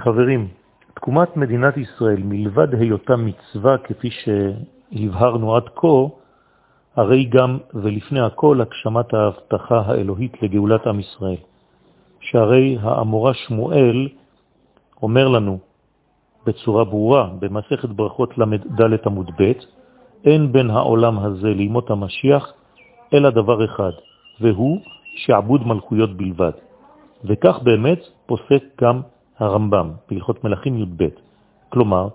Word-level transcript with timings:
חברים, 0.00 0.48
תקומת 0.94 1.36
מדינת 1.36 1.76
ישראל, 1.76 2.22
מלבד 2.24 2.74
היותה 2.74 3.16
מצווה 3.16 3.78
כפי 3.78 4.08
שהבהרנו 4.10 5.56
עד 5.56 5.68
כה, 5.76 6.06
הרי 6.96 7.24
גם 7.24 7.58
ולפני 7.74 8.20
הכל 8.20 8.60
הגשמת 8.60 9.14
ההבטחה 9.14 9.82
האלוהית 9.86 10.42
לגאולת 10.42 10.86
עם 10.86 11.00
ישראל. 11.00 11.36
שהרי 12.20 12.78
האמורה 12.80 13.34
שמואל 13.34 14.08
אומר 15.02 15.28
לנו 15.28 15.58
בצורה 16.46 16.84
ברורה 16.84 17.30
במסכת 17.38 17.88
ברכות 17.88 18.38
ל"ד 18.38 19.06
עמוד 19.06 19.30
ב', 19.40 19.52
אין 20.24 20.52
בין 20.52 20.70
העולם 20.70 21.18
הזה 21.18 21.48
לימות 21.48 21.90
המשיח 21.90 22.52
אלא 23.14 23.30
דבר 23.30 23.64
אחד, 23.64 23.92
והוא 24.40 24.80
שעבוד 25.16 25.66
מלכויות 25.66 26.16
בלבד. 26.16 26.52
וכך 27.24 27.58
באמת 27.62 28.00
פוסק 28.26 28.62
גם 28.80 29.00
הרמב"ם 29.40 29.90
בהלכות 30.10 30.44
מלכים 30.44 30.78
י"ב. 30.78 31.08
כלומר, 31.68 32.08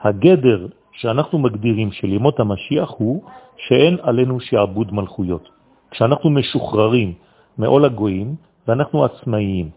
הגדר 0.00 0.66
שאנחנו 0.92 1.38
מגדירים 1.38 1.92
של 1.92 2.12
ימות 2.12 2.40
המשיח 2.40 2.90
הוא 2.90 3.22
שאין 3.56 3.96
עלינו 4.02 4.40
שעבוד 4.40 4.94
מלכויות. 4.94 5.48
כשאנחנו 5.90 6.30
משוחררים 6.30 7.12
מעול 7.58 7.84
הגויים 7.84 8.34
ואנחנו 8.68 9.04
עצמאיים. 9.04 9.70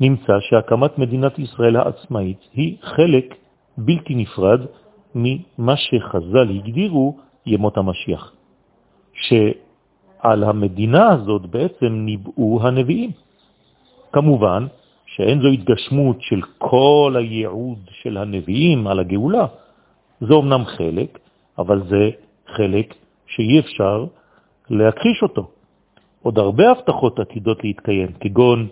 נמצא 0.00 0.40
שהקמת 0.40 0.98
מדינת 0.98 1.38
ישראל 1.38 1.76
העצמאית 1.76 2.40
היא 2.52 2.76
חלק 2.82 3.34
בלתי 3.78 4.14
נפרד 4.14 4.60
ממה 5.14 5.76
שחז"ל 5.76 6.50
הגדירו 6.50 7.16
ימות 7.46 7.76
המשיח, 7.76 8.32
שעל 9.12 10.44
המדינה 10.44 11.08
הזאת 11.12 11.46
בעצם 11.46 11.86
ניבאו 11.86 12.58
הנביאים. 12.62 13.10
כמובן 14.12 14.66
שאין 15.16 15.42
זו 15.42 15.48
התגשמות 15.48 16.16
של 16.20 16.40
כל 16.58 17.14
הייעוד 17.18 17.78
של 18.02 18.16
הנביאים 18.16 18.86
על 18.86 18.98
הגאולה, 18.98 19.46
זה 20.20 20.34
אומנם 20.34 20.64
חלק, 20.64 21.18
אבל 21.58 21.82
זה 21.88 22.10
חלק 22.56 22.94
שאי 23.26 23.60
אפשר 23.60 24.06
להכחיש 24.70 25.22
אותו. 25.22 25.50
עוד 26.22 26.38
הרבה 26.38 26.70
הבטחות 26.70 27.18
עתידות 27.18 27.64
להתקיים, 27.64 28.08
כגון 28.20 28.68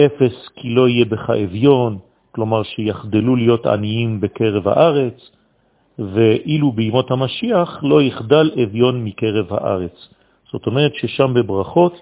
אפס 0.00 0.48
כי 0.56 0.68
לא 0.70 0.88
יהיה 0.88 1.04
בך 1.04 1.30
אביון, 1.30 1.98
כלומר 2.32 2.62
שיחדלו 2.62 3.36
להיות 3.36 3.66
עניים 3.66 4.20
בקרב 4.20 4.68
הארץ, 4.68 5.30
ואילו 5.98 6.72
בימות 6.72 7.10
המשיח 7.10 7.80
לא 7.82 8.02
יחדל 8.02 8.50
אביון 8.62 9.04
מקרב 9.04 9.52
הארץ. 9.52 10.08
זאת 10.52 10.66
אומרת 10.66 10.94
ששם 10.94 11.34
בברכות 11.34 12.00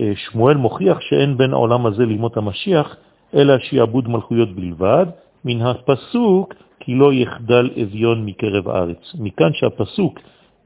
שמואל 0.00 0.56
מוכיח 0.56 1.00
שאין 1.00 1.36
בין 1.36 1.52
העולם 1.52 1.86
הזה 1.86 2.04
לימות 2.04 2.36
המשיח, 2.36 2.96
אלא 3.34 3.58
שיעבוד 3.58 4.08
מלכויות 4.08 4.56
בלבד, 4.56 5.06
מן 5.44 5.62
הפסוק 5.62 6.54
כי 6.80 6.94
לא 6.94 7.12
יחדל 7.12 7.70
אביון 7.82 8.26
מקרב 8.26 8.68
הארץ. 8.68 9.14
מכאן 9.18 9.50
שהפסוק 9.52 10.20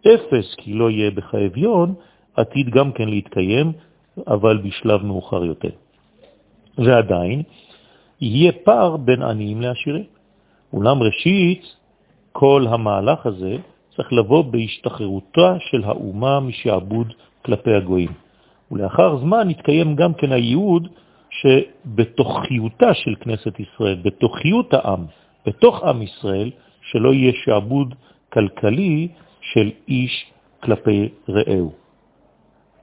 אפס 0.07 0.55
כי 0.57 0.73
לא 0.75 0.91
יהיה 0.91 1.11
בך 1.11 1.35
אביון, 1.35 1.95
עתיד 2.37 2.71
גם 2.71 2.93
כן 2.93 3.09
להתקיים, 3.09 3.73
אבל 4.27 4.59
בשלב 4.59 5.05
מאוחר 5.05 5.45
יותר. 5.45 5.71
ועדיין, 6.79 7.43
יהיה 8.21 8.53
פער 8.53 8.97
בין 8.97 9.23
עניים 9.23 9.61
לעשירים. 9.61 10.05
אולם 10.73 11.03
ראשית, 11.03 11.77
כל 12.33 12.67
המהלך 12.69 13.27
הזה 13.27 13.57
צריך 13.97 14.13
לבוא 14.13 14.45
בהשתחררותה 14.45 15.57
של 15.71 15.85
האומה 15.85 16.41
משעבוד 16.41 17.13
כלפי 17.45 17.75
הגויים. 17.75 18.30
ולאחר 18.71 19.17
זמן 19.17 19.51
יתקיים 19.51 19.97
גם 19.97 20.15
כן 20.15 20.33
הייעוד 20.33 20.89
שבתוכיותה 21.31 22.95
של 22.95 23.15
כנסת 23.21 23.61
ישראל, 23.61 23.99
בתוכיות 24.03 24.75
העם, 24.75 25.05
בתוך 25.47 25.83
עם 25.83 26.03
ישראל, 26.03 26.51
שלא 26.83 27.15
יהיה 27.15 27.33
שעבוד 27.45 27.95
כלכלי 28.33 29.09
של 29.41 29.71
איש 29.89 30.33
כלפי 30.63 31.09
רעהו. 31.29 31.73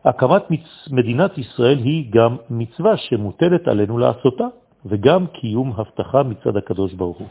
הקמת 0.06 0.44
מדינת 0.92 1.38
ישראל 1.38 1.78
היא 1.78 2.12
גם 2.12 2.36
מצווה 2.50 2.98
שמוטלת 2.98 3.68
עלינו 3.68 3.98
לעשותה, 3.98 4.48
וגם 4.86 5.28
קיום 5.28 5.74
הבטחה 5.78 6.24
מצד 6.24 6.58
הקדוש 6.58 6.94
ברוך 6.94 7.18
הוא. 7.18 7.28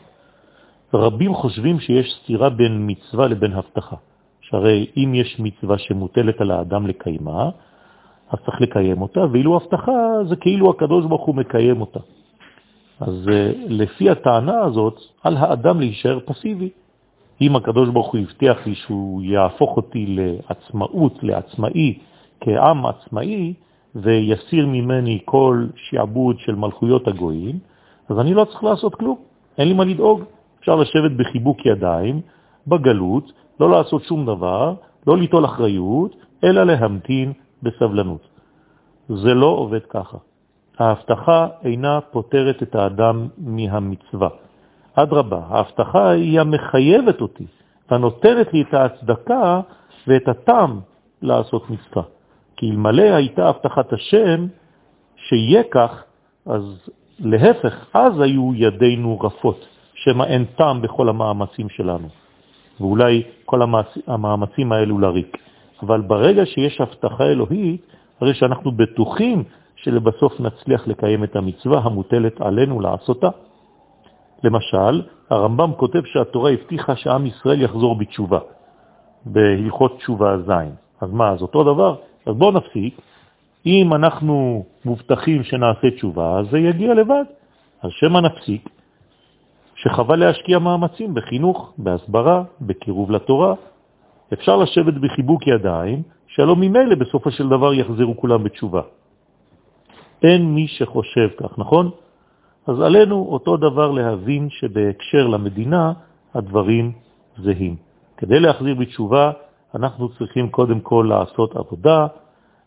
רבים 0.95 1.35
חושבים 1.35 1.81
שיש 1.81 2.07
סתירה 2.23 2.51
בין 2.51 2.85
מצווה 2.87 3.27
לבין 3.29 3.53
הבטחה, 3.53 3.97
שהרי 4.41 4.87
אם 4.97 5.15
יש 5.15 5.37
מצווה 5.39 5.79
שמוטלת 5.79 6.41
על 6.41 6.51
האדם 6.51 6.87
לקיימה, 6.87 7.51
אז 8.31 8.39
צריך 8.47 8.61
לקיים 8.61 9.03
אותה, 9.03 9.21
ואילו 9.33 9.57
הבטחה 9.57 10.25
זה 10.29 10.37
כאילו 10.37 10.71
הקדוש 10.71 11.05
ברוך 11.07 11.27
הוא 11.27 11.35
מקיים 11.35 11.81
אותה. 11.81 12.01
אז 13.01 13.29
אה, 13.33 13.53
לפי 13.69 14.11
הטענה 14.11 14.61
הזאת, 14.61 15.01
על 15.23 15.37
האדם 15.37 15.81
להישאר 15.81 16.19
פסיבי. 16.27 16.71
אם 17.41 17.57
הקדוש 17.57 17.89
ברוך 17.89 18.13
הוא 18.13 18.21
הבטיח 18.21 18.67
לי 18.67 18.75
שהוא 18.75 19.23
יהפוך 19.23 19.77
אותי 19.77 20.17
לעצמאות, 20.19 21.23
לעצמאי, 21.23 21.99
כעם 22.41 22.87
עצמאי, 22.87 23.55
ויסיר 23.95 24.67
ממני 24.67 25.19
כל 25.25 25.67
שעבוד 25.77 26.39
של 26.39 26.55
מלכויות 26.55 27.09
הגויים, 27.09 27.59
אז 28.09 28.19
אני 28.19 28.35
לא 28.35 28.45
צריך 28.45 28.65
לעשות 28.65 28.95
כלום, 28.95 29.17
אין 29.59 29.69
לי 29.69 29.75
מה 29.75 29.85
לדאוג. 29.85 30.21
אפשר 30.61 30.77
לשבת 30.77 31.13
בחיבוק 31.17 31.67
ידיים, 31.67 32.21
בגלות, 32.67 33.33
לא 33.61 33.71
לעשות 33.71 34.03
שום 34.03 34.27
דבר, 34.27 34.75
לא 35.07 35.17
ליטול 35.17 35.45
אחריות, 35.45 36.17
אלא 36.45 36.65
להמתין 36.65 37.33
בסבלנות. 37.67 38.29
זה 39.09 39.35
לא 39.35 39.47
עובד 39.47 39.87
ככה. 39.89 40.19
ההבטחה 40.79 41.47
אינה 41.65 42.01
פותרת 42.01 42.63
את 42.63 42.75
האדם 42.75 43.29
מהמצווה. 43.39 44.29
אדרבה, 44.95 45.41
ההבטחה 45.49 46.11
היא 46.11 46.41
המחייבת 46.41 47.21
אותי, 47.21 47.47
ונותנת 47.91 48.53
לי 48.53 48.63
את 48.63 48.75
ההצדקה 48.75 49.61
ואת 50.07 50.29
הטעם 50.29 50.81
לעשות 51.23 51.71
מצווה. 51.71 52.03
כי 52.57 52.71
אלמלא 52.71 53.03
הייתה 53.03 53.49
הבטחת 53.49 53.93
השם 53.93 54.47
שיהיה 55.17 55.63
כך, 55.71 56.05
אז 56.47 56.91
להפך, 57.19 57.87
אז 57.95 58.21
היו 58.21 58.55
ידינו 58.55 59.21
רפות, 59.21 59.67
שמה 59.95 60.27
אין 60.27 60.45
טעם 60.45 60.83
בכל 60.83 61.09
המאמצים 61.09 61.69
שלנו, 61.69 62.09
ואולי 62.81 63.23
כל 63.45 63.61
המאמצים 64.07 64.73
האלו 64.73 64.99
לריק. 64.99 65.37
אבל 65.83 66.01
ברגע 66.01 66.47
שיש 66.47 66.81
הבטחה 66.81 67.25
אלוהית, 67.25 67.81
הרי 68.21 68.35
שאנחנו 68.35 68.73
בטוחים 68.73 69.45
שלבסוף 69.77 70.41
נצליח 70.41 70.89
לקיים 70.89 71.25
את 71.25 71.37
המצווה 71.37 71.79
המוטלת 71.79 72.41
עלינו 72.41 72.81
לעשותה. 72.81 73.29
למשל, 74.45 75.03
הרמב"ם 75.31 75.73
כותב 75.77 76.03
שהתורה 76.05 76.51
הבטיחה 76.51 76.97
שעם 76.97 77.27
ישראל 77.27 77.63
יחזור 77.63 77.99
בתשובה, 77.99 78.39
בהלכות 79.27 79.97
תשובה 79.97 80.39
ז'. 80.39 80.51
אז 81.01 81.11
מה, 81.13 81.31
אז 81.31 81.43
אותו 81.43 81.65
דבר? 81.65 81.97
אז 82.27 82.35
בואו 82.35 82.51
נפסיק. 82.51 83.01
אם 83.67 83.95
אנחנו 83.95 84.65
מובטחים 84.85 85.43
שנעשה 85.45 85.91
תשובה, 85.91 86.39
אז 86.39 86.47
זה 86.51 86.59
יגיע 86.59 86.95
לבד. 86.95 87.25
אז 87.83 87.91
שמה 87.91 88.21
נפסיק? 88.21 88.69
שחבל 89.75 90.17
להשקיע 90.17 90.59
מאמצים 90.59 91.15
בחינוך, 91.15 91.73
בהסברה, 91.79 92.43
בקירוב 92.61 93.11
לתורה. 93.11 93.55
אפשר 94.33 94.57
לשבת 94.57 94.95
בחיבוק 94.95 95.47
ידיים, 95.47 96.03
שלא 96.27 96.57
ממילא 96.57 96.95
בסופו 96.95 97.31
של 97.31 97.49
דבר 97.49 97.75
יחזרו 97.75 98.17
כולם 98.17 98.45
בתשובה. 98.45 98.83
אין 100.23 100.55
מי 100.55 100.67
שחושב 100.69 101.29
כך, 101.37 101.59
נכון? 101.59 101.91
אז 102.67 102.81
עלינו 102.81 103.27
אותו 103.29 103.57
דבר 103.57 103.91
להבין 103.91 104.49
שבהקשר 104.51 105.27
למדינה 105.27 105.93
הדברים 106.35 106.93
זהים. 107.39 107.77
כדי 108.17 108.41
להחזיר 108.41 108.75
בתשובה 108.75 109.33
אנחנו 109.75 110.09
צריכים 110.09 110.49
קודם 110.49 110.81
כל 110.81 111.07
לעשות 111.09 111.57
עבודה 111.57 112.07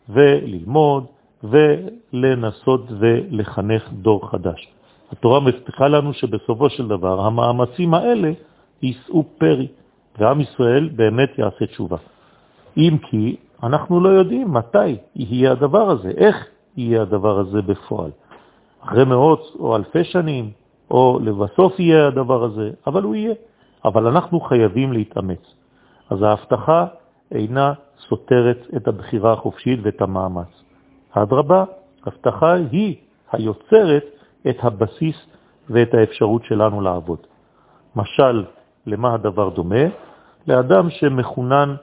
וללמוד 0.08 1.04
ולנסות 1.44 2.84
ולחנך 2.98 3.88
דור 3.92 4.30
חדש. 4.30 4.68
התורה 5.12 5.40
מבטיחה 5.40 5.88
לנו 5.88 6.12
שבסופו 6.12 6.70
של 6.70 6.88
דבר 6.88 7.20
המאמצים 7.20 7.94
האלה 7.94 8.32
יישאו 8.82 9.24
פרי, 9.38 9.68
ועם 10.18 10.40
ישראל 10.40 10.88
באמת 10.88 11.38
יעשה 11.38 11.66
תשובה. 11.66 11.96
אם 12.76 12.96
כי 13.10 13.36
אנחנו 13.62 14.00
לא 14.00 14.08
יודעים 14.08 14.52
מתי 14.52 14.96
יהיה 15.16 15.52
הדבר 15.52 15.90
הזה, 15.90 16.10
איך 16.16 16.46
יהיה 16.76 17.02
הדבר 17.02 17.38
הזה 17.38 17.62
בפועל. 17.62 18.10
אחרי 18.84 19.04
מאות 19.04 19.56
או 19.58 19.76
אלפי 19.76 20.04
שנים, 20.04 20.50
או 20.90 21.18
לבסוף 21.22 21.80
יהיה 21.80 22.06
הדבר 22.06 22.44
הזה, 22.44 22.70
אבל 22.86 23.02
הוא 23.02 23.14
יהיה. 23.14 23.34
אבל 23.84 24.06
אנחנו 24.06 24.40
חייבים 24.40 24.92
להתאמץ. 24.92 25.54
אז 26.10 26.22
ההבטחה 26.22 26.86
אינה 27.32 27.72
סותרת 28.08 28.66
את 28.76 28.88
הבחירה 28.88 29.32
החופשית 29.32 29.80
ואת 29.82 30.02
המאמץ. 30.02 30.62
האדרבה, 31.14 31.64
הבטחה 32.06 32.52
היא 32.52 32.96
היוצרת 33.32 34.04
את 34.48 34.56
הבסיס 34.62 35.16
ואת 35.70 35.94
האפשרות 35.94 36.44
שלנו 36.44 36.80
לעבוד. 36.80 37.18
משל, 37.96 38.44
למה 38.86 39.14
הדבר 39.14 39.48
דומה? 39.48 39.84
לאדם 40.46 40.90
שמכונן, 40.90 41.74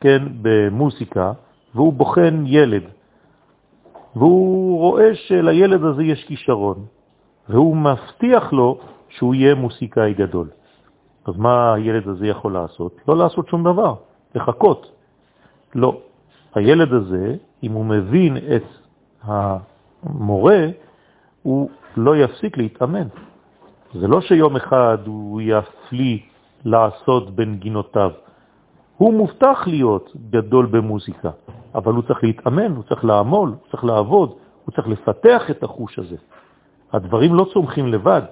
כן, 0.00 0.22
במוסיקה, 0.42 1.32
והוא 1.74 1.92
בוחן 1.92 2.44
ילד, 2.46 2.82
והוא 4.16 4.78
רואה 4.78 5.14
שלילד 5.14 5.84
הזה 5.84 6.02
יש 6.02 6.24
כישרון, 6.24 6.84
והוא 7.48 7.76
מבטיח 7.76 8.52
לו 8.52 8.78
שהוא 9.08 9.34
יהיה 9.34 9.54
מוסיקאי 9.54 10.14
גדול. 10.14 10.48
אז 11.24 11.36
מה 11.36 11.74
הילד 11.74 12.08
הזה 12.08 12.26
יכול 12.26 12.52
לעשות? 12.52 12.96
לא 13.08 13.16
לעשות 13.16 13.48
שום 13.48 13.64
דבר, 13.64 13.94
לחכות. 14.34 14.90
לא. 15.74 16.00
הילד 16.54 16.92
הזה, 16.92 17.36
אם 17.62 17.72
הוא 17.72 17.84
מבין 17.84 18.36
את 18.36 18.64
המורה, 19.22 20.66
הוא 21.42 21.70
לא 21.96 22.16
יפסיק 22.16 22.56
להתאמן. 22.56 23.08
זה 23.94 24.08
לא 24.08 24.20
שיום 24.20 24.56
אחד 24.56 24.98
הוא 25.06 25.40
יפליא 25.40 26.18
לעשות 26.64 27.36
בנגינותיו. 27.36 28.10
הוא 28.96 29.14
מובטח 29.14 29.64
להיות 29.66 30.12
גדול 30.30 30.66
במוזיקה, 30.66 31.30
אבל 31.74 31.92
הוא 31.92 32.02
צריך 32.02 32.24
להתאמן, 32.24 32.72
הוא 32.76 32.84
צריך 32.88 33.04
לעמול, 33.04 33.48
הוא 33.48 33.70
צריך 33.70 33.84
לעבוד, 33.84 34.34
הוא 34.64 34.72
צריך 34.74 34.88
לפתח 34.88 35.50
את 35.50 35.62
החוש 35.62 35.98
הזה. 35.98 36.16
הדברים 36.92 37.34
לא 37.34 37.46
צומחים 37.52 37.86
לבד, 37.86 38.22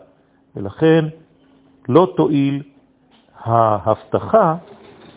ולכן 0.56 1.04
לא 1.88 2.12
תועיל 2.16 2.62
ההבטחה 3.38 4.56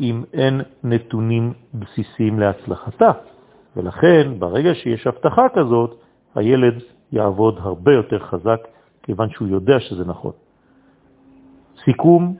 אם 0.02 0.24
אין 0.34 0.62
נתונים 0.84 1.54
בסיסיים 1.74 2.40
להצלחתה. 2.40 3.12
ולכן, 3.76 4.40
ברגע 4.40 4.76
שיש 4.76 5.08
הבטחה 5.08 5.50
כזאת, 5.50 5.96
הילד 6.36 6.82
יעבוד 7.12 7.60
הרבה 7.62 7.94
יותר 7.94 8.20
חזק, 8.20 8.68
כיוון 9.04 9.30
שהוא 9.30 9.48
יודע 9.48 9.80
שזה 9.80 10.06
נכון. 10.06 10.32
סיכום, 11.86 12.36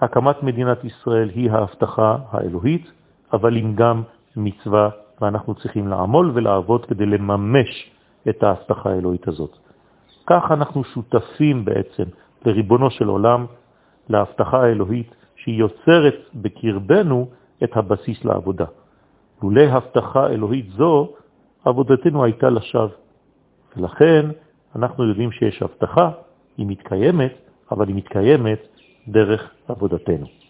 הקמת 0.00 0.42
מדינת 0.42 0.84
ישראל 0.84 1.28
היא 1.28 1.50
ההבטחה 1.50 2.16
האלוהית, 2.30 2.90
אבל 3.32 3.56
עם 3.56 3.74
גם 3.74 4.02
מצווה, 4.36 4.90
ואנחנו 5.20 5.54
צריכים 5.54 5.88
לעמול 5.88 6.30
ולעבוד 6.34 6.86
כדי 6.86 7.06
לממש 7.06 7.90
את 8.28 8.42
ההבטחה 8.42 8.90
האלוהית 8.90 9.28
הזאת. 9.28 9.56
כך 10.26 10.50
אנחנו 10.50 10.84
שותפים 10.84 11.64
בעצם 11.64 12.04
לריבונו 12.46 12.90
של 12.90 13.08
עולם, 13.08 13.46
להבטחה 14.08 14.62
האלוהית 14.62 15.14
שהיא 15.36 15.58
יוצרת 15.58 16.14
בקרבנו 16.34 17.28
את 17.64 17.76
הבסיס 17.76 18.24
לעבודה. 18.24 18.64
לולא 19.42 19.62
הבטחה 19.62 20.26
אלוהית 20.26 20.70
זו, 20.70 21.12
עבודתנו 21.64 22.24
הייתה 22.24 22.50
לשווא. 22.50 22.88
ולכן 23.76 24.26
אנחנו 24.76 25.08
יודעים 25.08 25.32
שיש 25.32 25.62
הבטחה, 25.62 26.10
היא 26.56 26.66
מתקיימת, 26.66 27.32
אבל 27.70 27.88
היא 27.88 27.96
מתקיימת 27.96 28.58
דרך 29.08 29.50
עבודתנו. 29.68 30.43